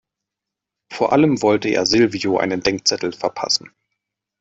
[0.91, 3.69] Vor allem wollte er Silvio einen Denkzettel verpassen.